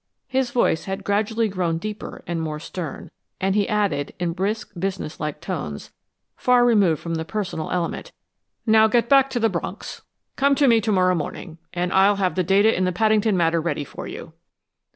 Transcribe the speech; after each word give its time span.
His 0.25 0.49
voice 0.49 0.85
had 0.85 1.03
gradually 1.03 1.47
grown 1.47 1.77
deeper 1.77 2.23
and 2.25 2.41
more 2.41 2.57
stern, 2.59 3.11
and 3.39 3.53
he 3.53 3.69
added 3.69 4.15
in 4.19 4.33
brisk, 4.33 4.71
businesslike 4.79 5.39
tones, 5.41 5.91
far 6.35 6.65
removed 6.65 6.99
from 6.99 7.13
the 7.13 7.23
personal 7.23 7.69
element. 7.69 8.11
"Now 8.65 8.87
get 8.87 9.07
back 9.09 9.29
to 9.29 9.39
the 9.39 9.47
Bronx. 9.47 10.01
Come 10.37 10.55
to 10.55 10.67
me 10.67 10.81
to 10.81 10.91
morrow 10.91 11.13
morning, 11.13 11.59
and 11.71 11.93
I'll 11.93 12.15
have 12.15 12.33
the 12.33 12.43
data 12.43 12.75
in 12.75 12.85
the 12.85 12.91
Paddington 12.91 13.37
matter 13.37 13.61
ready 13.61 13.83
for 13.83 14.07
you." 14.07 14.33